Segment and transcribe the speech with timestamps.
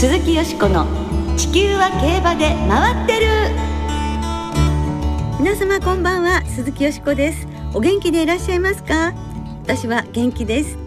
[0.00, 0.86] 鈴木よしこの
[1.36, 3.26] 地球は競馬で回ってる。
[5.38, 7.46] 皆様こんばんは鈴木よしこです。
[7.74, 9.12] お元気でいらっしゃいますか？
[9.62, 10.78] 私は元気です。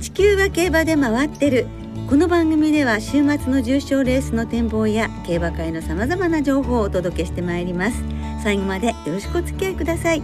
[0.00, 1.66] 地球は競馬で回ってる。
[2.08, 8.02] この番組では週末の重賞レースの展望や競馬会のさまざまな情報をお届けしてまいります。
[8.42, 10.22] 最後までよろしくお付き合いください。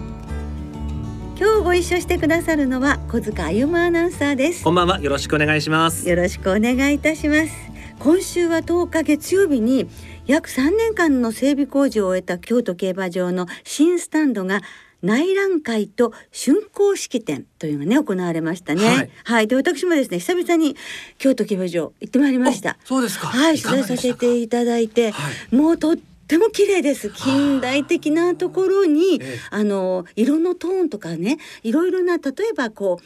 [1.40, 4.64] 今日ご一緒してくださるのは小塚歩アナウンサーです。
[4.64, 5.00] こんばんは。
[5.00, 6.08] よろしくお願いします。
[6.08, 7.67] よろしくお願いいたします
[7.98, 9.88] 今週は10日月曜日に
[10.26, 14.60] 約3年間の整備工事を終えた京都競馬場の新スタンドが
[15.02, 18.86] 内覧会と竣工式典というのがね行われましたね。
[18.86, 20.76] はい、はい、で私もですね久々に
[21.18, 22.78] 京都競馬場行ってまいりました。
[22.84, 23.28] そうですか。
[23.28, 23.58] はい。
[23.58, 27.10] 取材させていただいて、はい、もうとっても綺麗です。
[27.10, 29.20] 近代的なところに、
[29.50, 33.04] あの色のトーンとかねいろいろな例えばこう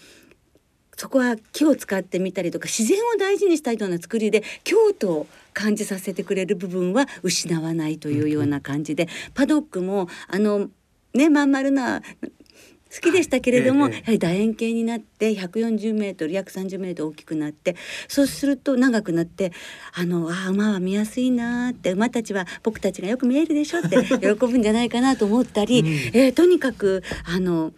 [1.03, 10.69] そこは木を使ってみたりとか自然を大事にしたいような作りで京都を感じさせてくれる部分は失わないというような感じで、パドックもあの
[11.13, 17.75] ねまん丸な好きでしたけれども、はい、やはり楕円形になって140メートル約30メートル大きくなって
[18.07, 19.51] そうすると長くなって
[19.95, 27.73] あのあ馬は見やすいなって馬たちは僕たちがよく見えるでしょって喜ぶんじゃないかなと思ったり、 うん、えー、とにかくあの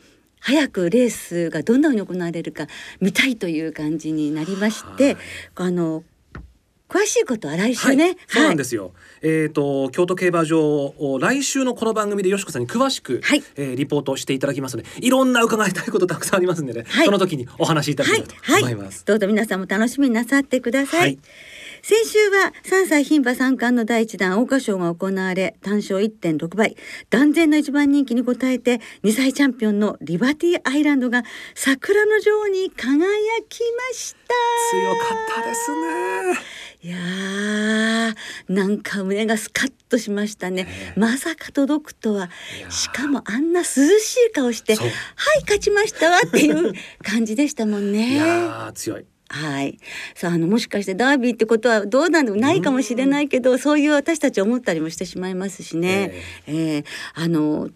[0.44, 2.66] 早くレースがどんなふうに行われるか
[3.00, 5.16] 見たいという感じになりまして、
[5.54, 6.04] あの
[6.86, 21.18] 詳しいことは来週ね、はい、そうなんですよ、えっ、ー、と京都競馬場来週のこの番組でよしこさんに詳しく、はい、えー、リポートしていただきますのでいろんな伺いたいことたくさんありますんでね、はい、その時にお話しいただければと思います、どうぞ皆さんも楽しみになさってください
[21.86, 26.78] 先週は3歳牝馬三冠の第一弾桜花賞が行われ単勝1.6倍。
[27.10, 33.04] 断然の一番人気に応えて2歳チャンピオンのリバティアイランドが桜の女王に輝
[33.50, 34.34] きました。
[34.70, 36.40] 強かったですね。
[36.84, 38.14] いやー
[38.48, 42.30] なんか胸がスカッとしましたね、えー、まさか届くとは。
[42.70, 43.76] しかもあんな涼し
[44.30, 44.90] い顔して「はい
[45.42, 46.72] 勝ちましたわ」っていう
[47.02, 48.14] 感じでしたもんね。
[48.14, 49.04] いや強い
[49.34, 49.78] はい、
[50.14, 56.12] さああのもしかしてダービーってことはどうなんでもないかもしれないけどそういう私たち思ったりもしてしまいますしね。
[56.46, 56.84] えー、えー、
[57.14, 57.68] あの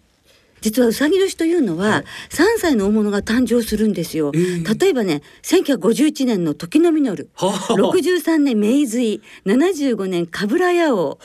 [0.61, 4.31] 実はうさぎ年というのは3歳の大物が誕生するんですよ。
[4.33, 7.29] 例えばね1951年の時の実る。
[7.37, 11.17] 63年明髄75年かぶら屋王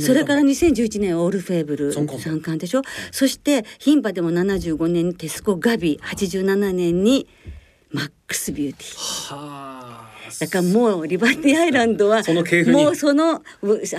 [0.00, 1.92] それから2011年オールフェーブル。
[1.92, 2.58] 三冠。
[2.58, 2.82] でしょ？
[3.12, 6.00] そして牝馬でも75年にテスコガビ。
[6.02, 7.26] 87年に
[7.90, 9.77] マックスビューティー。
[10.40, 12.22] だからもうリバティアイランドは
[12.72, 13.42] もうそのあ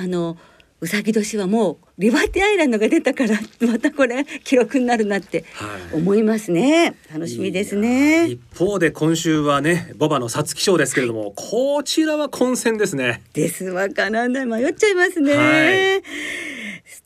[0.07, 0.37] の
[0.81, 5.43] うさぎ年はもうリバティアイランドが出たから またこれ記録になるなって
[5.91, 8.27] 思いますね、はい、楽しみですね。
[8.29, 13.21] 一方で今週はねボバの皐月賞ですけれども、はい、こちらは混戦ですね。
[13.33, 16.03] ですわからない迷っちゃいますね、はい、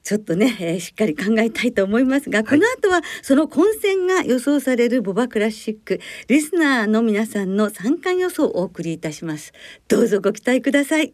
[0.03, 9.51] ちょっとね、えー、しっかり考えたいと思いますがこの後はその混戦が予想されるボバクラシックリスナーの皆さんの参加予想をお送りいたします。
[9.87, 11.13] どうぞご期待ください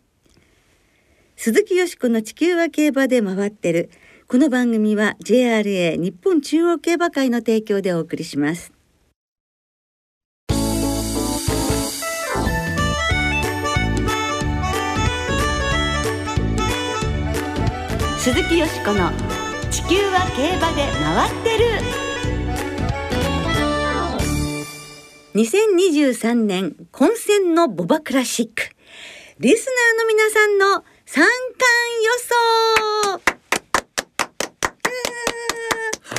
[1.42, 3.90] 鈴木よしこの地球は競馬で回ってる。
[4.28, 8.74] この番組は JRA 日本中央競馬会の提供でお送りします。
[18.18, 19.10] 鈴木よしこの
[19.72, 21.66] 地球は競馬で回ってる。
[25.36, 28.76] 2023年混戦のボバクラシック。
[29.40, 31.28] リスナーの皆さんの三冠
[32.06, 32.36] 予想。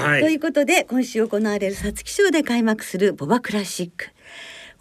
[0.04, 4.08] はい、ということで今週行われる皐月賞で開幕するボバクラシック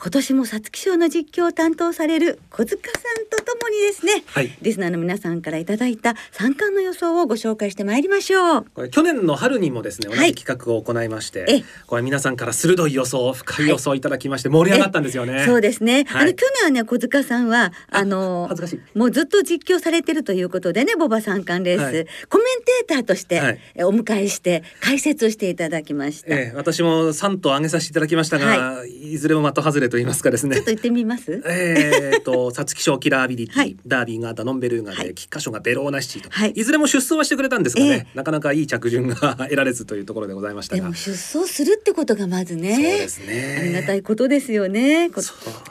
[0.01, 8.65] 今年も皐月賞の実況を担当される小塚さんとともにですね、はい、リスナーの皆さんからいただいた三冠の予想をご紹介してまいりましょう。
[8.73, 18.97] これ去年の春にもですね同じ企画を行いまして、はい、これ皆さんから鋭い予想深い予想いただきまして盛り上がったんですよね、そうですね、あの去年はね小塚さんはあの恥ずかしい。
[18.97, 30.55] もうずっと実況されてるということでねボバ三冠レース、コメンテーターとして、お迎えして解説をしていただきました、えー、私も三と挙げさせていただきましたが、い、ずれも的外れと言いますかですね。
[30.55, 31.41] ちょっと言ってみます？
[31.45, 43.57] えっと 皐月賞キラーアビリティ、はい、ダービーがダノンベルーガで、はい、菊花賞がベローナシティと、はい、いずれも出走はしてくれたんですがね、えー、なかなかいい着順が得られずというところでございましたでも出走するってことがまずねそうですね。
[43.59, 45.09] ありがたいことですよね。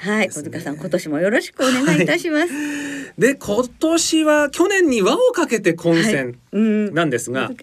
[0.01, 0.29] はい。
[0.31, 2.53] 小塚さん今年もよろしくお願いいたします、
[3.19, 7.57] で今年は去年に輪をかけて混戦なんですが、うん、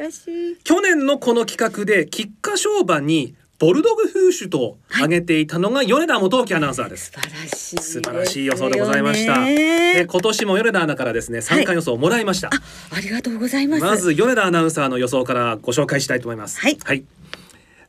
[0.64, 7.12] 去年のこの企画で菊花賞馬にボルドグ風種と挙げていたのが米田元樹アナウンサーです。
[7.12, 9.46] 素晴らしい素晴らしい予想でございました。
[9.46, 12.60] で今年も米田アナからですね参加予想をもらいました、はい、
[12.92, 12.96] あ。
[12.98, 13.84] ありがとうございます。
[13.84, 16.60] まず米田アナウンサーの予想からご紹介したいと思います。
[16.60, 16.78] はい。
[16.84, 17.06] はい、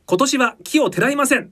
[0.05, 1.51] 今年は木をてらいません。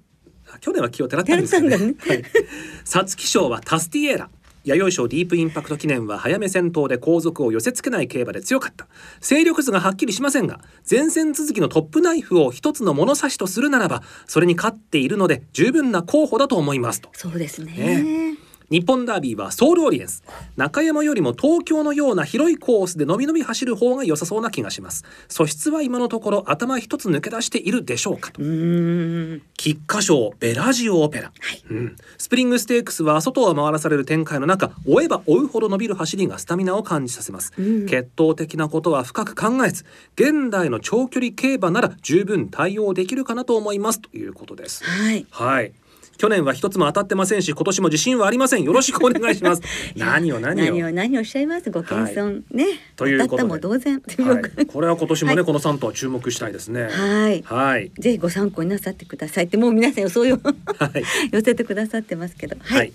[0.62, 1.77] 去年は木をてらったんですよね。
[1.77, 2.23] ねはい。
[2.85, 4.29] 皐月賞はタスティエーラ。
[4.65, 8.88] 弥生賞ディープインパクト記念は早め戦闘で後続を寄せ付けない競馬で強かった。
[9.21, 10.59] 勢力図がはっきりしませんが
[10.89, 17.09] 前線続きのトップナイフを一つの物差しとするならばそれに勝っているので十分な候補だと思いますと。
[17.13, 18.03] そうですね。
[18.03, 18.38] ね
[18.69, 20.23] 日本ダービーはソウルオリエンス。
[20.57, 25.03] 中山よりも東京のような広いコースでのびのび走る方が良さそうな気がします。
[25.27, 28.41] 素質は今のところ頭一つ抜け出しているでしょうかと。
[29.57, 31.63] 菊花賞ベラジオオペラ、はい。
[31.69, 39.85] うん、スプリングステークスは外を回らされる展開の中追えば追うほど伸びる走りがスタミナを感じさせます、決闘的なことは深く考えず
[40.15, 44.01] 現代の長距離競馬なら十分対応できるかなと思います。
[44.01, 44.83] ということです。
[44.83, 45.71] はい、はい
[46.17, 48.63] 去年は一つも当たってませんし今年も自信はありません。
[48.63, 49.62] よろしくお願いします。
[49.95, 50.91] 何を何を。
[50.91, 51.69] 何をおっしゃいます？
[51.71, 52.65] ご謙遜、はい、ね
[52.95, 56.88] ということも同然、はい、これは今年もね、はい、この三頭注目したいですね。
[56.89, 57.44] はい。
[57.45, 57.91] はい。
[58.00, 62.56] ぜひご参考になさってくださいってもう皆さん予想を、はい、 寄せてくださってますけど。
[62.62, 62.94] はい。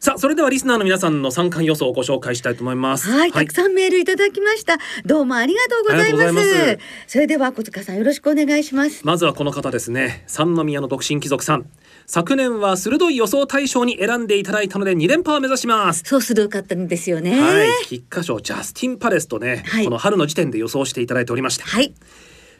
[0.00, 3.10] さあそれではリスナーの皆さんの参観予想をご紹介したいと思います。
[3.10, 4.78] はい、たくさんメールいただきました。
[5.04, 6.78] どうもありがとうございます。
[7.08, 9.04] それでは小塚さんよろしくお願いします。
[9.04, 10.22] まずはこの方ですね。
[10.28, 11.66] 三宮の独身貴族さん
[12.10, 16.04] 昨年は鋭い予想対象に選んでいただいたので2連覇を目指します。
[16.06, 17.38] そう鋭かったんですよね。
[17.38, 17.68] はい。
[17.84, 21.94] 菊花賞ジャスティンパレスとね、はい、この春の時点で予想していただいておりましたはい。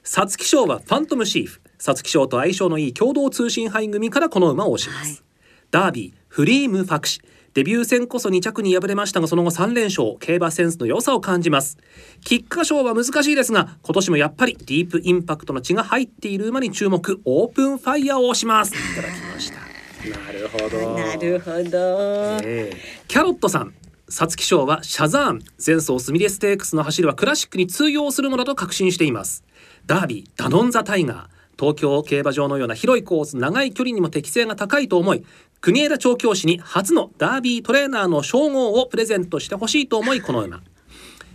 [0.04, 1.62] 皐月賞はファントムシーフ。
[1.78, 5.20] 皐月賞と相性のいい共同通信杯組からこの馬を押します、はい、
[5.70, 7.22] ダービーフリームファクシ
[7.58, 11.76] デビュー戦こそ2着に敗れましたがその後3連勝競馬センスの良さを感じます。
[12.24, 17.20] 菊花賞は難しいですが今年もやっぱりディープインパクトの血が入っている馬に注目。
[17.24, 18.72] オープンファイヤーを押します。
[18.72, 19.58] いただきました。
[19.58, 20.94] なるほど。
[20.94, 21.56] なるほど、
[22.44, 22.70] え。
[22.72, 23.74] ー、キャロットさん。
[24.08, 29.42] 皐月賞はシャザーン前走スミレステークスの走りはクラシックに通用するのだと確信しています。
[29.84, 31.38] ダービーダノンザタイガー。
[31.58, 35.24] 東京競馬場のような広いコース長い距離にも適性が高いと思い
[35.60, 40.62] 国枝調教師に初のダービートレーナーの称号をプレゼントしてほしいと思いこの馬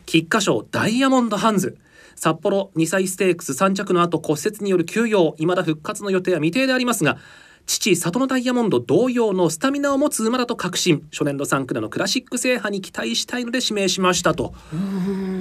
[0.05, 1.77] 菊花賞ダイヤモンドハンズ。
[2.15, 7.17] 札幌2歳ステークス3着の後骨折による休養未だ復活の予定は未定でありますが
[7.65, 11.05] 父里のダイヤモンド同様のスタミナを持つ馬だと確信。
[11.11, 14.53] 初年度3区でのクラシック制覇に期待したいので指名しましたと。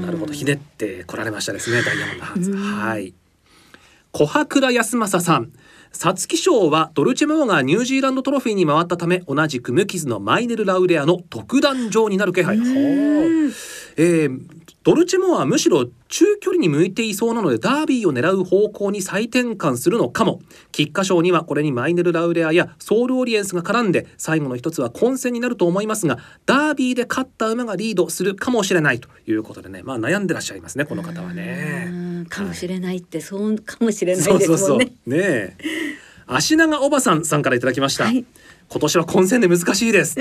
[0.00, 0.32] なるほど。
[0.32, 2.52] ひねってこられましたですねダイヤモンドハンズ。
[2.52, 3.14] はい。
[4.12, 5.52] 小白倉康政さん
[5.93, 12.59] 皐月賞はドルチェモアがニュージーランドトロフィーに回ったため同じく無傷のマイネル・ラウレアの特段上になる気配。
[13.97, 14.41] えー、
[14.83, 20.41] ドルチェモアはむしろ中距離に向いていそうなのでダービーを狙う方向に再転換するのかも。
[20.73, 29.83] 菊花賞にはこれにマイネル・ラウレアやソウルオリエンスが絡んで最後の一つは混戦になると思いますがダービーで勝った馬がリードするかもしれないということでね。
[29.83, 32.27] まあ悩んでらっしゃいますねこの方はね。
[32.29, 34.47] かもしれないって、はい、そうかもしれないですもんね。
[34.47, 35.11] そうそうそう。
[35.11, 35.56] ね
[36.27, 38.25] 足長おばさんさんからいただきました、はい、
[38.73, 40.17] 今年は混戦で難しいです。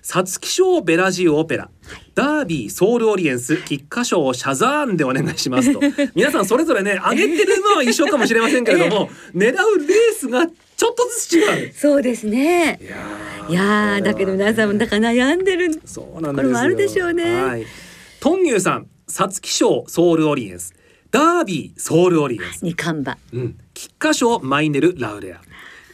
[0.00, 1.68] 皐月賞ベラジオオペラ。
[2.14, 5.80] ダービーソウルオリエンス菊花賞シャザーンでお願いしますと。
[6.14, 11.72] 皆さんそれぞれね上げてるのは一緒かもしれませんけれども、狙うレースがちょっとずつ違う。
[11.74, 12.78] そうですね。
[13.48, 17.66] いやだけど皆さんだから悩んでるそうなんこれもあるでしょうね、はい、
[18.20, 20.74] トンニューさん皐月賞ソウルオリエンス。
[21.10, 22.64] ダービーソウルオリエンス。
[22.64, 25.40] 二冠馬、うん、菊花賞マイネルラウレア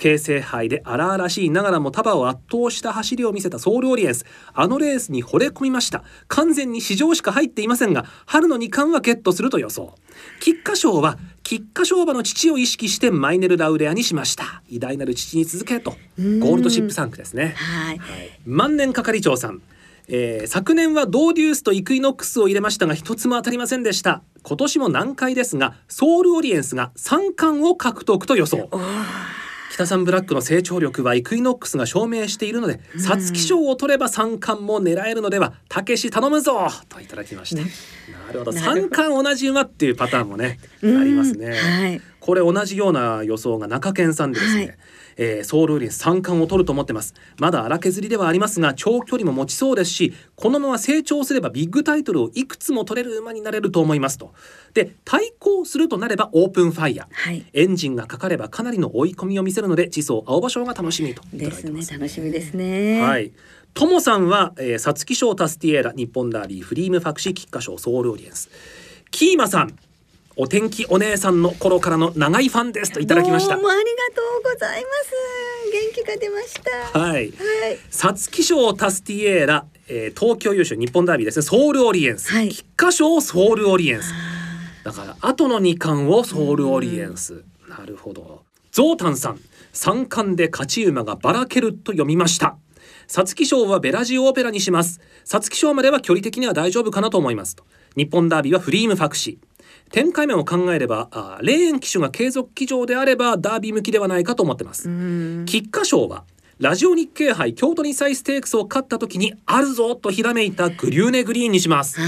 [0.03, 4.27] 京成杯で荒々しいながらも束を圧倒した走りを見せたソウルオリエンス。
[4.53, 6.03] あのレースに惚れ込みました。
[6.27, 9.95] 完全に市場しか入っていませんが春の2冠はゲットすると予想。
[10.41, 14.63] 菊花賞は菊花賞馬の父を意識してマイネル・ラウレアにしました。
[14.69, 15.93] 偉大なる父に続けと。
[15.93, 17.55] ゴールドシップ3区ですね。
[17.57, 18.01] はい、
[18.45, 19.63] 万年係長さん。
[20.09, 24.23] えー、昨年はドーデュースとイクイノックスを入れましたが一つも当たりませんでした。
[24.43, 28.69] 今年も難解ですがソウルオリエンスが3冠を獲得と予想
[29.73, 36.69] 北さんブラックの成長力はイクイノックスが証明しているので皐月賞を取れば三冠も狙えるのではたけし頼むぞ！
[36.91, 38.52] といただきました、なるほど。
[38.52, 44.79] 三冠同じ馬っていうパターンもねありますね、はい、これ同じような予想が中堅さんでですね、はい
[45.16, 47.14] えー、ソウルウリン三冠を取ると思ってます。
[47.38, 54.33] まだ荒削りではありますが長距離も持ちそうですしこのまま成長すればビッグタイトルをいくつも取れる馬になれると思いますと。
[54.75, 61.83] で対抗するとなればオープンファイヤー、はい、エンジンがかかればかなりの追い込みを見せるので次走青葉賞が楽しみとですね。
[61.85, 63.00] 楽しみですね。
[63.00, 63.33] はい。
[63.75, 68.50] ともさんは、えー、皐月賞タスティエーラ日本ダービーフリームファクシー菊花賞ソウルオリエンス。
[69.11, 69.76] キーマさん
[70.37, 73.55] お天気お姉さんの頃からの長いファンですといただきました。
[73.55, 75.12] どうもありがとうございます。
[75.95, 76.55] 元気が出まし
[76.93, 76.99] た。
[76.99, 77.12] はい。
[77.12, 77.33] はい。
[77.91, 81.43] 皐月賞タスティエーラ、えー東京優勝日本ダービーですね。
[81.43, 82.49] ソウルオリエンス、はい。
[82.49, 84.15] 菊花賞ソウルオリエンス。
[84.85, 87.45] だから後の二冠をソウルオリエンス。
[87.69, 88.43] なるほど。
[88.71, 89.41] ゾウタンさん。
[89.75, 92.57] 三冠で勝ち馬がバラケルと読みました。
[93.07, 94.99] 皐月賞はベラジオオペラにします。
[95.27, 97.65] 皐月賞までは距離的には大丈夫かなと思いますと。
[97.97, 99.52] 日本ダービーはフリームファクシー
[99.91, 104.89] 展開面を考えればあーレーン騎手が継続騎乗であればダービー向きではないかと思ってます。
[105.47, 106.25] 菊花賞は
[106.59, 111.99] ラジオ日経杯京都日祭ステークスを勝った時にあるぞとひらめいたグリューネグリーンにします。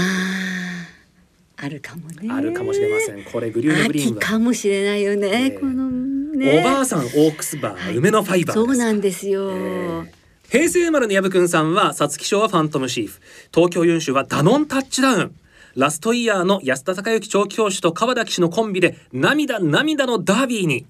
[1.57, 2.29] あるかもね。
[2.31, 3.23] あるかもしれません。
[3.25, 5.51] これグリューネグリーンかもしれないよね、ええ。
[5.51, 6.59] このね。
[6.59, 10.07] おばあさんオークスバー、梅のファイバーそうなんですよ、えー
[10.47, 13.19] 平成生まれの矢部くんさんは皐月賞はファントムシーフ。
[13.51, 15.35] 東京優秀はダノンタッチダウン
[15.75, 20.85] ラストイヤーの安田孝之調教師と川田騎手のコンビで涙涙のダービーに。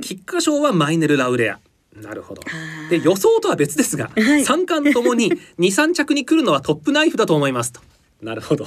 [0.00, 1.58] 菊花賞はマイネル・ラウレア。
[1.96, 2.42] なるほど。
[2.90, 4.44] で予想とは別ですが、はい。
[4.44, 7.80] 三冠ともに23着に来るのはトップナイフだと思いますと。
[8.22, 8.66] なるほど。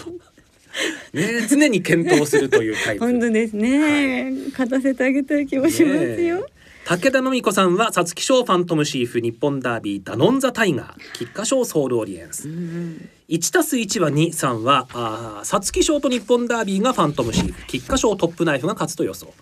[1.14, 3.06] ね常に検討するというタイプ。
[3.06, 6.55] 本当ですね、勝たせてあげたい気もしますよ、ねえ
[6.88, 12.48] 武田真美子さんは皐月賞ファントムシーフ日本ダービーダノンザタイガー菊花賞ソウルオリエンス、
[13.28, 19.34] 1たす1は23はあー皐月賞と日本ダービーがファントムシーフ菊花賞トップナイフが勝つと予想。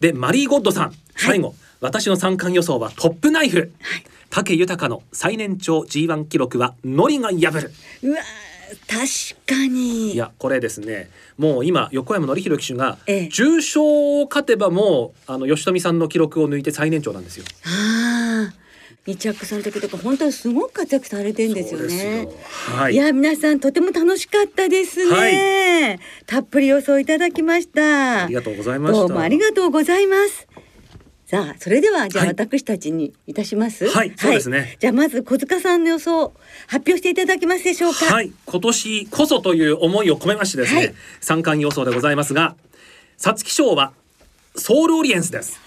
[0.00, 3.72] でマリーゴッドさん最後、私の三冠予想はトップナイフ、
[4.30, 7.70] 武豊の最年長 G1 記録はノリが破る。
[8.02, 8.18] うわ
[8.86, 10.12] 確かに。
[10.12, 11.10] いやこれですね。
[11.36, 13.28] もう今横山典弘騎手がええ。
[13.28, 17.44] 重賞を勝てばもうあの吉富さんの記録を抜いて最年長なんですよ。
[17.64, 18.68] ああ。
[19.06, 22.22] 日着さんの時とか本当にすごく活躍されてるんですよね。
[22.24, 22.32] よ。
[22.76, 22.92] はい。
[22.92, 28.24] いや皆さんとても楽しかったですね、はたっぷり予想いただきました。
[28.24, 29.00] ありがとうございました。
[29.00, 30.46] どうもありがとうございます
[31.28, 32.34] さあそれではじゃあはい。
[32.38, 33.86] 私たちにいたします。
[33.86, 34.78] はいそうですね。
[34.80, 36.32] じゃあまず小塚さんの予想
[36.68, 38.06] 発表していただけますでしょうか。
[38.06, 40.94] はい、今年こそという思いを込めましてですね、はい。
[41.20, 42.56] 三冠予想でございますが、
[43.18, 43.92] 皐月賞は
[44.56, 45.60] ソウルオリエンスです。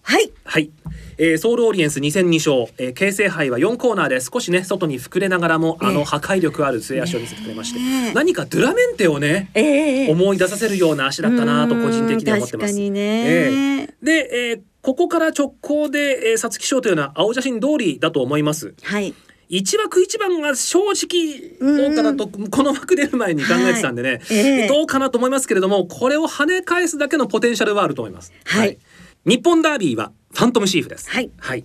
[0.00, 0.32] はい。
[0.44, 0.70] はい、
[1.18, 5.90] えー、ソウルオリエンス2戦2勝、えー、京成杯は4コーナーで少しね外に膨れながらも、あえ。
[5.90, 8.14] えの破壊力ある末足を見せてくれまして、ねえ。
[8.14, 10.10] 何かドゥラメンテをね、ええ。
[10.10, 12.72] 思い出させるような足だったなと個人的には思ってます。
[12.72, 13.00] うん確かにね。
[13.26, 13.94] ええ。
[14.02, 18.74] で、えーここから直行で、えー、皐月賞というのは青写真通りだと思います。
[18.82, 19.14] はい。
[19.48, 24.20] 一枠一番が正直どうかなと、この枠出る前に考えてたんでね、はい。
[24.30, 28.32] ええどうかなと思いますけれどもこれを跳ね返すだけのポテンシャルはあると思います。
[28.44, 28.78] はい。
[29.24, 31.08] 日本ダービーはファントムシーフです。
[31.10, 31.20] は
[31.54, 31.64] い。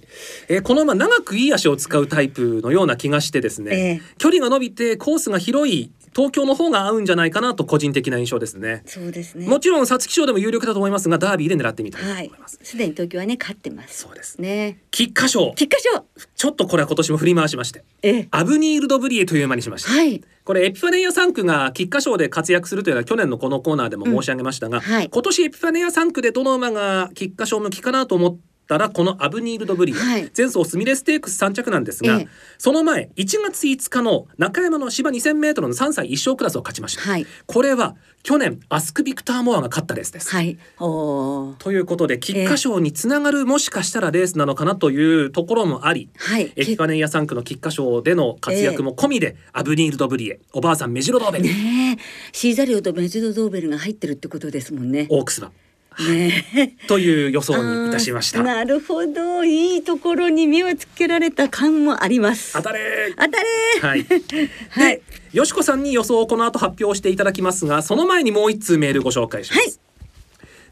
[0.49, 4.01] えーこの馬長くいい足を使うタイプのような気がしてですね、ええ。
[4.17, 8.81] 距離が伸びてコースが広い東京の方が合うんじゃないかなと個人的な印象ですね。
[8.87, 9.47] そうですね。
[9.47, 12.59] もちろん皐月賞でも有力だと思いますがダービーで狙ってみたいとはい思います。
[12.63, 13.99] すでに東京はね勝ってます。
[14.01, 14.41] そうです。
[14.41, 14.79] ね。
[14.89, 15.53] 菊花賞。
[15.55, 16.25] 菊花賞。
[16.35, 17.83] ちょっとこれは今年も振り回しまして。
[18.01, 18.27] ええ。
[18.31, 19.91] アブニール・ドブリエという馬にしました。
[19.91, 20.23] はい。
[20.43, 24.83] これエピファネイア3区が菊花賞で活躍するというのは去年のこのコーナーでも申し上げましたが、うん。
[24.83, 25.09] はい。
[25.09, 30.31] 今年エピファネイア3区でどの馬が菊花賞向きかなと思ったらこのアブニール・ドブリエ、はい。
[30.35, 32.27] 前走スミレステークス3着なんですが、ええ。
[32.57, 37.25] その前1月5日の中山の芝 2000m の3歳一勝クラスを勝ちました、はい。
[37.45, 40.29] これは去年アスク・ビクター・モアが勝ったレースです。
[40.29, 40.57] はい。
[40.77, 46.51] ということで菊花賞につながるもしかしたらレースなのかなというところもあり、はい。
[46.55, 52.01] ネイア3区の菊花賞での活躍も込みで、アブニール・ドブリエおばあさんメジロドーベル、ねえ。
[52.31, 55.07] シーザリオとメジロドーベルが入ってるってことですもんね。
[55.09, 55.51] オークス馬
[55.99, 58.43] ねえという予想にいたしました。
[58.43, 62.53] なるほどいいところに目をつけられた感もあります。
[62.53, 63.33] 当たれ当たれ
[63.81, 64.05] はい。
[64.69, 65.01] はいで、
[65.33, 69.59] よしこさんに予想をこの後発表していただきますが、その前にもう一通メールご紹介します。
[69.59, 69.87] はい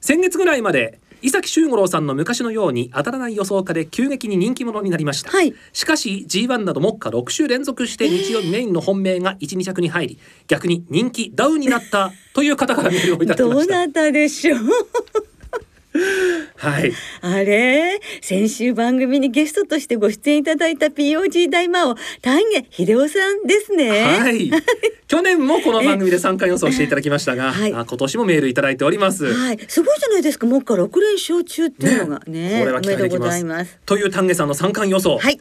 [0.06, 5.54] 先月ぐらいまで伊崎修五郎さんの昔のように当たらない予想家で急激に人気者になりました、はい。
[5.74, 13.76] しかし G1 など目下6週連続して日曜日メインの本命が1、2着に入り逆に人気ダウンになったという方からメールをいただきどうました。
[13.76, 14.60] なったでしょう。
[16.58, 18.00] はいあれ？
[18.22, 23.90] 先週番組にゲストとしてご出演いただいた POG 大魔王丹下秀夫さんですね。
[23.90, 24.52] はい。
[25.08, 29.26] 去年もこの番組で参加予想していただきましたが、はいあ今年もメールいただいております。
[29.26, 30.48] はい、すごいじゃないですか。
[30.48, 32.60] もうから6連勝中っていうのがね。
[32.60, 33.78] これは期待できますざいます。
[33.86, 35.18] という丹下さんの三冠予想。
[35.18, 35.40] はい。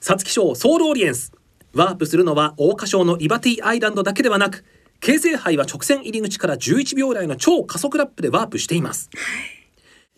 [0.00, 1.32] 皐月賞ソウルオリエンス。
[1.74, 4.64] ワープするのは桜花賞のリバティアイランドだけではなく、
[5.00, 9.10] 京成杯は直線入り口から11秒台の超加速ラップでワープしています。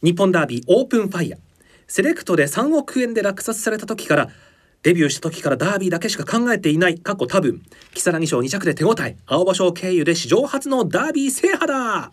[0.02, 1.40] 日本ダービーオープンファイヤー。
[1.86, 4.28] セレクトで3億円で落札された時から、
[4.82, 12.12] デビューした時からダービーだけしか考えていない過去多分、きさらぎ賞2着で手応え、青葉賞経由で史上初のダービー制覇だ。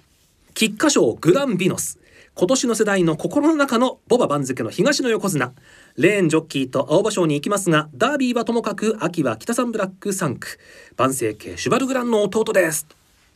[0.53, 1.99] 菊花賞グランヴィノス。
[2.33, 5.53] 今年の世代の心の中のボバ番付の東の横綱。
[5.95, 10.59] レーンジョッキーと青葉賞に行きますがダービーはともかく秋は北三ブラック3区。
[10.95, 12.85] 番宣系シュバルグランの弟です。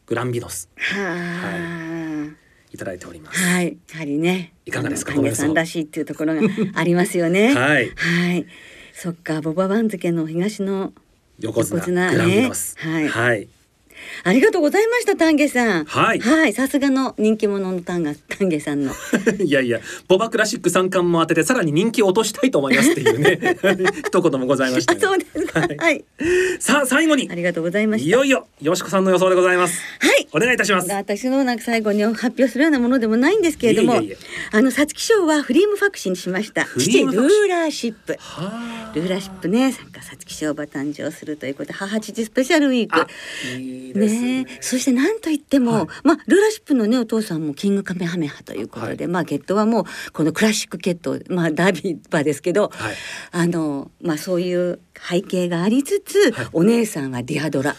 [0.06, 0.70] グランビノス。
[0.76, 2.11] はい
[2.74, 3.40] いただいております。
[3.44, 3.78] はい。
[3.94, 5.14] やはりねいかがですか？
[5.14, 6.42] 神さんらしいっていうところが
[6.76, 7.54] ありますよね。
[7.56, 7.90] はい。
[7.96, 8.46] はい。
[8.94, 10.94] そっかボバ番付の東の
[11.40, 11.80] 横綱
[12.12, 13.48] グランビノス、はい、はい
[14.24, 15.86] ありがとうございました丹下さん。
[15.86, 16.20] はい。
[16.20, 18.94] はい、さすがの人気者の丹下丹下さんの。
[19.44, 23.40] いやいや、ボバクラシック三冠も当ててさらに人気を落としたいと思いますっていうね
[24.06, 25.62] 一言もございました、ね、そうですか。
[25.62, 25.78] はい。
[25.78, 26.06] はい、
[26.60, 29.82] さあ最後にありがとうございましいよいよよしこさんの予想でございます。
[30.00, 30.28] はい。
[30.34, 30.90] お願いいたします。
[30.92, 34.18] 私のなんか最後に発表するようなものでもないんですけれども、いえいえいえ
[34.52, 36.66] あの皐月賞はフリームファクシーにしました。
[36.66, 38.18] 父ルーラーシップ。
[38.96, 43.91] ルーラーシップね、参加皐月賞馬誕生するということで母父スペシャルウィーク。
[44.00, 52.96] いいねねそして何と言っても、はい、まあルーラーシップのねお父さんもキングカメハメハということで、はい、まあ血統はもうこのクラシック血統 まあダービー馬ですけど、はい、
[53.32, 54.80] あのまあそういう
[55.10, 57.76] 背景がありつつ、お姉さんはディアドラ、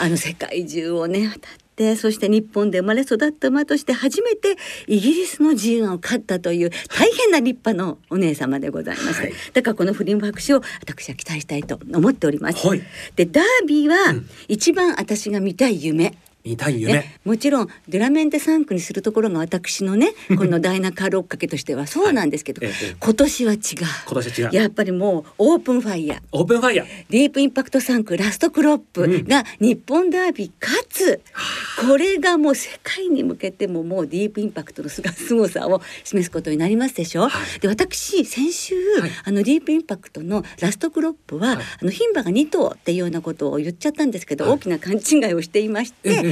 [0.00, 4.56] あの世界中をね渡ってってそして日本で生まれ育った馬として初めて
[4.88, 12.82] イギリスの G1 を勝ったという大変な立派のお姉様でございます、はい、だからこのフリム博士を私は期待したいと思っております、はい、
[13.14, 16.14] でダービーは一番私が見たい夢、
[16.44, 22.74] 見たい夢もちろんデュラメンテ3区にするところが私のね このダイナカール追っかけとしてはそうなんですけど、はい。
[22.74, 23.60] ええ、今年は違う。
[24.06, 24.50] 今年違う。
[24.52, 26.20] やっぱりもうオープンファイヤー。
[26.32, 26.86] オープンファイヤー。
[27.10, 31.20] ディープインパクト産駒ラストクロップが日本ダービー勝つ、
[31.82, 35.02] うん、これがもう世界に向けてももうディープインパクトのす
[35.34, 46.27] ごさを示すことになりますでしょ、はい、で私先週、はい、あのディープインパクトのラストクロップは、あの牝馬が2頭っていうようなことを言っちゃったんですけど、大きな勘違いをしていまして、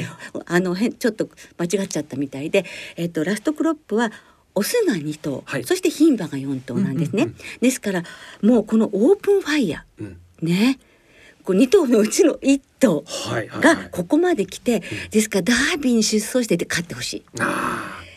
[0.47, 2.65] あのちょっと間違っちゃったみたいで、
[2.97, 4.12] えっと、ラストクロップは
[4.55, 8.03] オスが2頭、はい、そして牝馬が4頭なんですね、うんうんうん、ですから
[8.43, 10.79] もうこのオープンファイヤー、うん、ね。
[11.45, 13.05] こう2頭のうちの1頭
[13.61, 17.25] がここまで来て、はいはいはい、ですからダービーに出走してて勝ってほしい。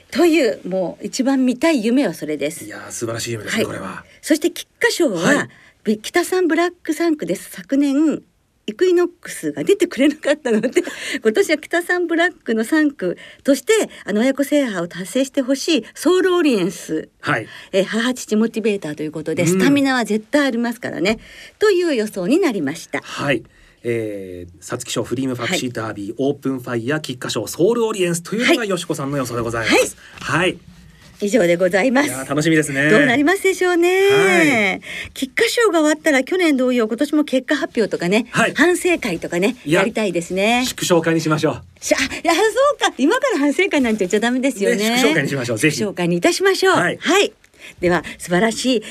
[0.09, 2.65] というもう一番見たい夢はそれです。
[2.65, 4.03] いや素晴らしい夢ですね、はい、これは。
[4.23, 5.47] そして菊花賞は、は
[5.85, 7.51] い、北三ブラック3区です。
[7.51, 8.23] 昨年
[8.69, 10.69] イクイノックスが出てくれなかったので
[11.21, 13.73] 今年は北三ブラックの3区として
[14.05, 21.19] あの親子制覇を達成してほしいソウルオリエンス、はい、え母父モチベーターということで、スタミナは絶対ありますからね。
[21.57, 23.01] という予想になりました。
[23.01, 23.43] はい。
[23.83, 29.97] えー、皐月賞フリームファクシーダービー、はい、オープンファイヤー菊花賞ソウルオリエンスというのがよしこさんの予想でございます。
[30.19, 30.78] はい、はい
[31.21, 32.09] 以上でございます。
[32.09, 32.89] 楽しみですね。
[32.89, 34.09] どうなりますでしょうね。
[34.09, 34.81] はい、
[35.13, 40.63] 菊花賞が終わったら去年同様今年も結果発表とかね、はい、反省会とかねやりたいですね。
[40.65, 41.61] 祝勝会にしましょう。
[41.81, 42.41] しゃいやそ
[42.75, 44.77] うか今から反省会なんて言っちゃダメですよね。
[44.77, 45.57] ね祝勝会にしましょう。
[45.57, 45.75] ぜひ。
[45.77, 46.75] 祝勝会にいたしましょう。
[46.75, 46.97] はい。
[46.97, 47.33] はい、
[47.81, 48.83] では素晴らしい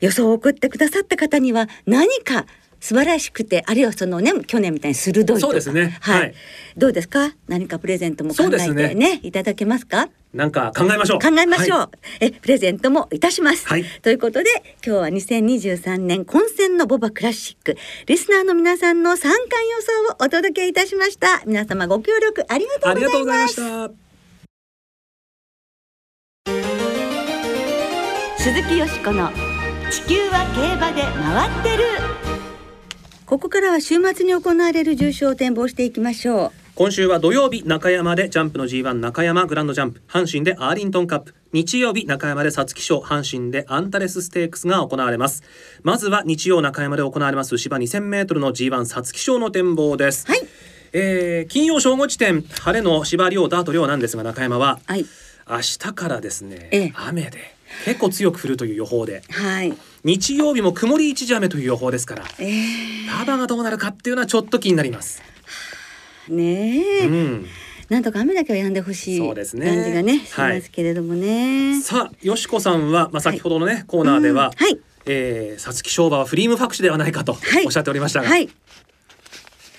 [0.00, 2.46] 予想を送ってくださった方には何か
[2.82, 5.40] 素晴らしくてあるいはそのね去年みたいに鋭いとか。
[5.40, 6.34] そうですね、はい、はい、
[6.76, 7.32] どうですか？
[7.46, 10.08] 何かプレゼントも考えてね、ね、いただけますか？
[10.34, 11.18] なんか考えましょう。
[11.20, 11.90] 考えましょう、は
[12.20, 14.48] い、えプレゼントもいたします、はい、ということで
[14.84, 17.76] 今日は2023年混戦のボバクラシック。
[18.06, 21.42] リスナーの皆さんの三冠予想をお届けいたしました。
[21.46, 23.90] 皆様ご協力ありがとうございました。
[28.38, 29.30] 鈴木淑子の
[29.88, 31.84] 地球は競馬で回ってる
[33.32, 36.52] ここからは週末に行われる重賞を展望していきましょう。
[36.74, 41.34] 今週は土曜日中山でジャンプの G1 中山グランドジャンプ阪神でアーリントンカップ。
[41.50, 45.42] 日曜日中山で皐月賞阪神でアンタレスステークスが行われます。
[45.82, 50.26] まずは日曜中山で行われます芝2000メートルの G1 皐月賞の展望です。
[50.26, 50.40] はい。
[50.92, 55.06] えー、金曜正午時点晴れの芝量ダート量なんですが中山は、はい、
[55.48, 57.54] 明日からですね、ええ、雨で
[57.86, 59.72] 結構強く降るという予報で、はい、
[60.04, 65.22] 日曜日も曇り一時雨という予報ですから、えー、タがどうなるかっていうのはちょっと気になります。
[66.28, 67.46] ねえ、うん、
[67.88, 71.80] なんとか雨だけは止んでほしい感じがねしますけれどもね。
[71.80, 74.78] さあよしこさんは、まあ、先ほどのね、はい、コーナーでは、はい。
[75.04, 77.32] えー、皐月賞馬はフリームファクシではないかと
[77.64, 78.28] おっしゃっておりましたが。
[78.28, 78.48] はい。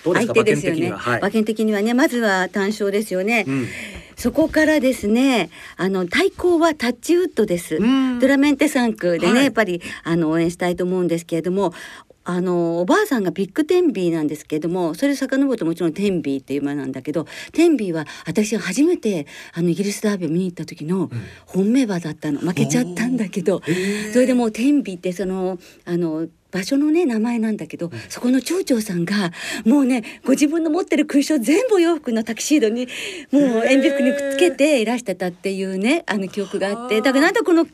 [0.04, 3.68] どうですか、馬券的には、はい、馬券的にはねまずは単勝ですよね、うん、
[4.24, 7.78] そこからですねあの対抗はタッチウッドです。
[7.78, 11.74] ドラメンテ3区でね、はい、やっぱりあの応援したいと思うんですけれども
[12.24, 21.10] あのおばあさんがビッグテンビーなんですけれどもそれ遡るともちろんテンビーっていう馬なんだけどテンビーは私が初めてあのイギリスダービーを見に行った時の
[21.46, 22.40] 本命馬だったの。
[22.40, 23.62] 負けちゃったんだけど、
[24.12, 29.32] それでもうテンビーってそのあの場所のね名前なんだけど、そこの町長さんが
[29.64, 32.86] もうねご自分の持ってる勲章全部洋服のタキシードに
[33.32, 37.00] もう鉛筆にくっつけていらしてたっていうねあの記憶があって。
[37.00, 37.66] だからなんだこの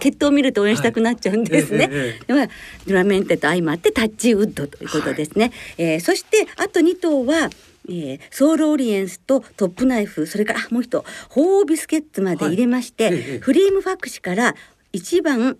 [0.00, 1.88] 血統を見ると応援したくなっちゃうんですね。
[2.28, 2.48] はい、
[2.86, 5.44] ドラメンテと相まってタッチウッドということですね。
[5.44, 7.50] はい、えー、そしてあと2頭は
[7.88, 14.54] えー、ソウルオリエンスとトップナイフそれからもう一ホービスケッツまで入れまして、はい、フリームファクシから
[14.92, 15.56] 1番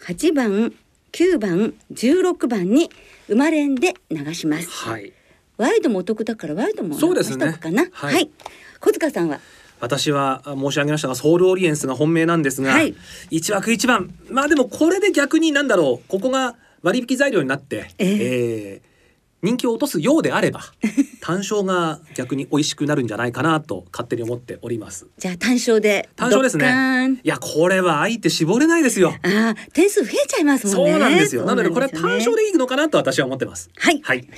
[0.00, 0.72] 8番
[1.12, 2.90] 9番16番に
[3.26, 4.70] 生まれんで流します。
[4.70, 5.12] はい。
[5.56, 7.52] ワイドもお得だからワイドもそうですね。
[7.52, 7.86] かな。
[7.92, 8.30] はい、はい。
[8.80, 9.40] 小塚さんは？
[9.80, 12.94] 私は申し上げましたがソウルオリエンスが本命なんですが、はい、
[13.30, 14.14] 1枠1番。
[14.30, 16.08] まあでもこれで逆になんだろう。
[16.08, 18.90] ここが割引材料になって、えー、えー、
[19.42, 20.60] 人気を落とすようであれば
[21.20, 25.06] 単勝が逆に美味しくなるんじゃないかなと勝手に思っております。
[25.18, 27.20] じゃあ単勝で単勝ですね。
[27.22, 29.14] いやこれは相手絞れないですよ。
[29.22, 30.92] あ点数増えちゃいますもんね。
[30.92, 31.44] そうなんですよ。
[31.44, 33.70] なのでこれは単勝でいいのかなと私は思ってます。
[33.76, 34.28] はい、はい、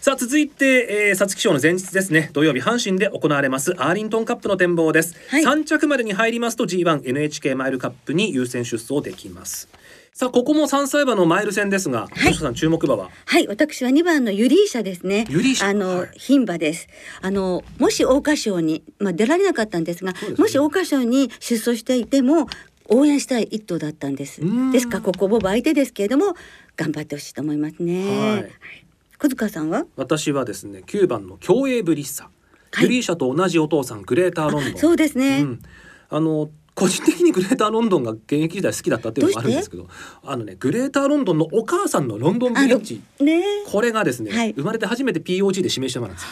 [0.00, 2.30] さあ続いて、えー、皐月賞の前日ですね。
[2.32, 9.68] 土曜日阪神で行われますアーリントンカップの展望です、はい、3着までに入りますと G1NHK マイルカップに優先出走できます。
[10.14, 13.10] さあここも三歳馬のマイル戦ですが、はい、さん注目馬は？
[13.26, 15.26] はい私は二番のユリーシャですね。
[15.28, 15.68] ユリーシャ。
[15.68, 16.88] あの、牝、馬です。
[17.20, 22.46] あのもし桜花賞にまあ出られなかったんですが、ね、もし桜花賞に出走していても
[22.88, 24.40] 応援したい一頭だったんです。
[24.72, 26.36] ですからここボブ相手ですけれども
[26.76, 28.50] 頑張ってほしいと思いますね、はい、
[29.22, 29.84] 小塚さんは？
[29.96, 32.30] 私はですね九番の競泳ブリッサ、
[32.72, 34.76] はい、ユリーシャと同じお父さんグレーターロンドン。
[34.78, 35.60] そうですね、うん、
[36.08, 39.88] あの個人的にグレーターロンドンが現役時代好きだったっていうのもあるんですけど
[40.24, 46.30] あのねグレーターロンドンのお母さんのロンドンブリッジ、ね、これがですね、はい、生まれて初めて POG で指名してもらうんですよ。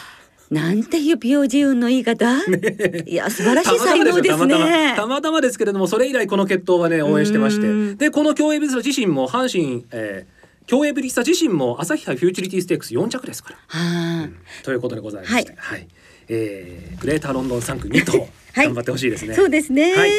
[0.49, 4.95] なんていう POG 運の言い方、ね、いや素晴らしい才能ですね。
[4.95, 7.93] たまたまですけれどもそれ以来この決闘はね応援してまして。
[7.93, 10.38] でこの競泳ブリッサ自身も阪神、えー、
[10.69, 13.57] 競泳ブリッサ自身も朝日杯フューチュリティステークス4着ですから。
[13.69, 15.87] はうん、ということでございまして、はい、はい、
[16.27, 18.29] えー、グレーターロンドン3区2頭。
[18.55, 20.11] 頑張ってほしいですね、そうですね、はい、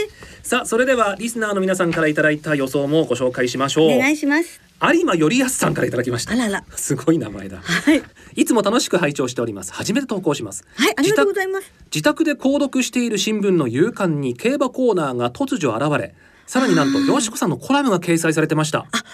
[0.44, 3.90] さあそれではリスナーの皆さんからいただいた予想もご紹介しましょう。
[3.90, 4.60] お願いします。
[4.82, 6.32] 有馬頼康さんからいただきました。
[6.32, 6.64] あらら。
[6.74, 7.58] すごい名前だ。
[7.58, 8.02] はい。
[8.36, 9.72] いつも楽しく拝聴しております。
[9.72, 10.64] 初めて投稿します。
[10.74, 11.72] はいありがとうございます。
[11.92, 16.14] 自宅で購読している新聞の夕刊に競馬コーナーが突如現れ
[16.46, 18.86] さらになんとよしこさんのコラムが掲載されてました。
[18.90, 19.04] あ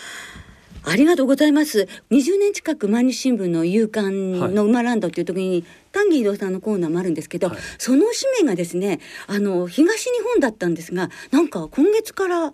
[0.86, 1.88] ありがとうございます。
[2.10, 12.52] 20年近く毎日新聞の夕刊の馬ランドっていう時に、丹下移動さんのコーナーもあるんですけど、はい、その紙面がですね、あの東日本だったんですが、なんか今月から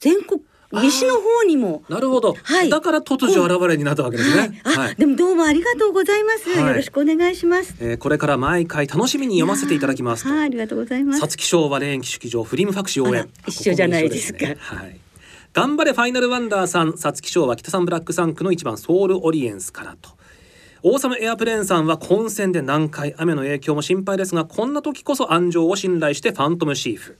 [0.00, 0.40] 全国
[0.72, 11.20] 西の方にもなるほど、はい、だから突如現れになったわけですね、はい、あ、でもどうもありがとうございます、よろしくお願いします、えー、これから毎回楽しみに読ませていただきますはい、ありがとうございます。
[11.20, 13.28] 皐月賞は連騎式場フリムファクシー応援。
[13.46, 15.03] 一緒じゃないですか、ね、はい
[15.54, 16.94] 頑張れファイナルワンダーさん。
[16.94, 20.10] 皐月賞は北三ブラック3区の1番ソウルオリエンスからと。
[20.82, 27.18] オーサムエアプレーンさんは混戦で難解、雨の影響も心配ですがこんな時こそ鞍上を信頼してファントムシーフ。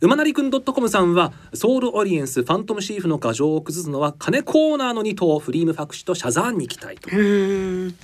[0.00, 7.08] 馬なりくん .com さんはソウルオリエンスファントムシーフの牙城を崩すのは金子オーナーの2頭フリームファクシとシャザーンに期待と。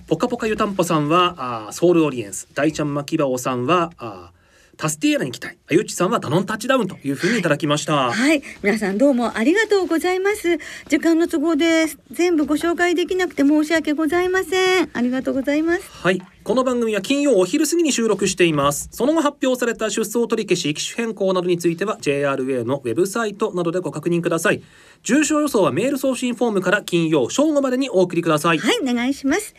[0.06, 2.46] ポカポカ湯たんぽさんはあソウルオリエンス。
[2.54, 4.30] 大ちゃん牧場さんはあ
[4.76, 5.56] タスティエラに期待。
[5.66, 8.10] あゆちさんはダノンタッチダウンというふうにいただきました、はい。
[8.10, 10.58] はい、皆さんどうもありがとうございます。
[10.88, 14.90] 時間の都合で全部ご紹介できなくて申し訳ございません。
[14.92, 15.90] ありがとうございます。
[15.90, 16.20] はい。
[16.44, 18.88] この番組は金曜お昼過ぎに収録しています。
[18.92, 24.62] その後発表された出走取り消し、機種変更などについては JRA のウェブサイトなどでご確認ください。
[25.02, 28.58] 重症予想はメール送信フォームから金曜正午までにお送りください。
[28.58, 29.54] はい、お願いします。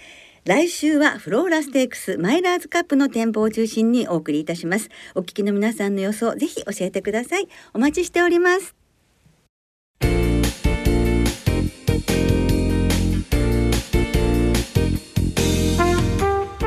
[0.45, 4.89] 来週はフローラステークスマイラーズカップの展望を中心にお送りいたします。
[5.15, 7.47] お聞きの皆さんの予想、ぜひ教えてください。
[7.73, 8.75] お待ちしております。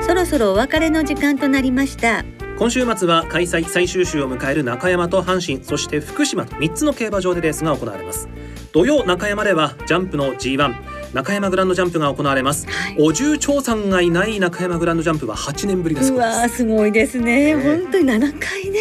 [0.05, 2.25] そろそろお別れの時間となりました。
[2.59, 8.29] 今週末は開催最終週を迎える中山と阪神そして福島と3つの競馬場でレースが行われます
[8.73, 16.13] 土曜中山ではジャンプの G1 中山グランドジャンプが行われます、はい、お重長さんがいない中山グランドジャンプは8年ぶりです。
[16.13, 18.81] うわすごいですね、ね、本当に7回ね。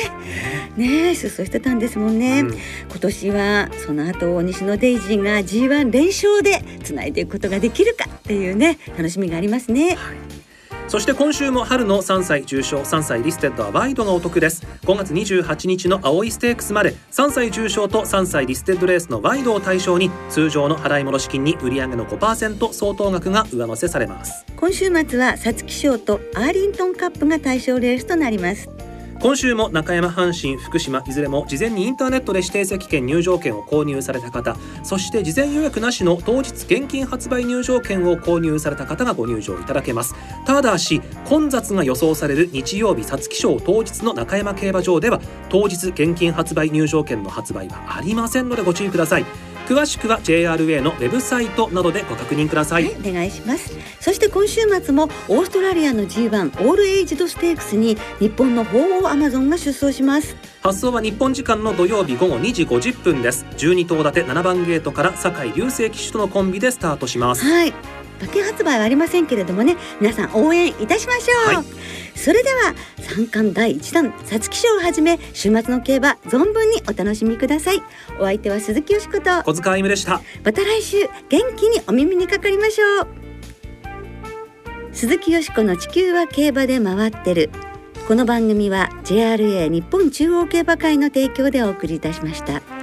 [0.76, 1.16] ね。
[1.16, 2.48] 出走してたんですもんね、うん、
[2.90, 10.37] 今年はその後ニシノデイジーが G1 連勝でつないでいくことができるかっていうね楽しみがありますね、はい
[10.88, 14.65] そして今週も春の3歳重賞3歳リステッドはワイドがお得です。
[14.84, 24.45] 5月28日の葵ステークスまで3歳重賞と3歳リステッドレースのワイドを対象に通常の払い戻し金に売上の5%相当額が上乗せされます。
[24.56, 28.69] 今週末は皐月賞とアーリントンカップが対象レースとなります。
[29.20, 40.14] 今週も中山阪神福島いずれも事前にインターネットで指定席券入場券を購入された方そして事前予約なしの当日現金発売入場券を購入された方がご入場いただけます。
[40.46, 49.57] ただし混雑が予想される日曜日皐月賞当日の中山競馬場では当日現金発売入場券の発売はありませんのでご注意ください。
[49.68, 60.36] 詳しくは JRA のウェブサイトなどでご確認ください、はい、お願いしますそして今週末もオーストラリアの G1 オールエイジドステークスに日本の鳳凰アマゾンが出走します。
[60.62, 63.46] 発送は日本時間の土曜日午後2時50分です。
[63.58, 67.44] 12頭立て7番ゲートから酒井流星騎手とのコンビでスタートします。
[67.44, 67.74] はい
[68.22, 71.66] 馬券発売はありませんけれどもね皆さん応援いたしましょう、はい、
[72.16, 72.74] それでは
[73.18, 77.82] 三冠第一弾皐月賞をはじめ週末の競馬存分にお楽しみください。
[78.20, 79.44] お相手は鈴木よしこと。
[79.44, 80.22] 小塚あゆむでした。
[80.44, 80.98] また来週
[81.30, 83.08] 元気にお耳にかかりましょう。
[84.92, 87.50] 鈴木よしこの地球は競馬で回ってる。
[88.08, 92.77] この番組は JRA 日本中央競馬会の提供でお送りいたしました。